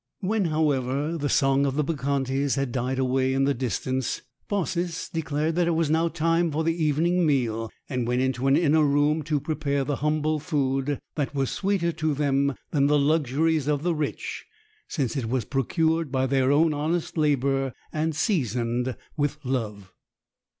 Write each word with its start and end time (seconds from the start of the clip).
When, 0.21 0.45
however, 0.45 1.15
the 1.15 1.29
song 1.29 1.63
of 1.67 1.75
the 1.75 1.83
Bacchantes 1.83 2.55
had 2.55 2.71
died 2.71 2.97
away 2.97 3.35
in 3.35 3.43
the 3.43 3.53
distance, 3.53 4.23
Baucis 4.47 5.07
declared 5.07 5.53
that 5.57 5.67
it 5.67 5.75
was 5.75 5.91
now 5.91 6.07
time 6.07 6.49
for 6.51 6.63
the 6.63 6.73
evening 6.83 7.23
meal, 7.23 7.69
and 7.87 8.07
went 8.07 8.19
into 8.23 8.47
an 8.47 8.57
inner 8.57 8.83
room 8.83 9.21
to 9.21 9.39
prepare 9.39 9.83
the 9.83 9.97
humble 9.97 10.39
food 10.39 10.97
that 11.13 11.35
was 11.35 11.51
sweeter 11.51 11.91
to 11.91 12.15
them 12.15 12.55
than 12.71 12.87
the 12.87 12.97
luxuries 12.97 13.67
of 13.67 13.83
the 13.83 13.93
rich, 13.93 14.43
since 14.87 15.15
it 15.15 15.29
was 15.29 15.45
procured 15.45 16.11
by 16.11 16.25
their 16.25 16.51
own 16.51 16.73
honest 16.73 17.15
labour, 17.15 17.71
and 17.93 18.15
seasoned 18.15 18.97
with 19.17 19.37
love. 19.43 19.93